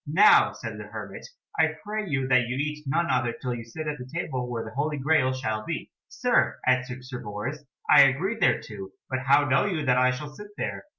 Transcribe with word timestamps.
"Now," 0.07 0.53
said 0.53 0.79
the 0.79 0.85
hermit, 0.87 1.27
"I 1.59 1.75
pray 1.83 2.09
you 2.09 2.27
that 2.27 2.47
you 2.47 2.55
eat 2.57 2.85
none 2.87 3.11
other 3.11 3.33
till 3.33 3.53
you 3.53 3.63
sit 3.63 3.85
at 3.85 3.99
the 3.99 4.09
table 4.11 4.49
where 4.49 4.63
the 4.65 4.71
Holy 4.73 4.97
Graal 4.97 5.31
shall 5.31 5.63
be." 5.63 5.91
"Sir," 6.07 6.57
answered 6.65 7.03
Sir 7.05 7.19
Bors, 7.21 7.63
"I 7.87 8.01
agree 8.05 8.39
thereto, 8.39 8.89
but 9.11 9.19
how 9.19 9.45
know 9.47 9.65
you 9.67 9.85
that 9.85 9.99
I 9.99 10.09
shall 10.09 10.33
sit 10.33 10.47
there?" 10.57 10.85